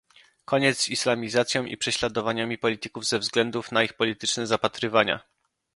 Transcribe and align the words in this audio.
Koniec 0.45 0.81
z 0.81 0.89
islamizacją 0.89 1.65
i 1.65 1.77
prześladowaniami 1.77 2.57
polityków 2.57 3.05
ze 3.05 3.19
względu 3.19 3.63
na 3.71 3.83
ich 3.83 3.93
polityczne 3.93 4.47
zapatrywania! 4.47 5.19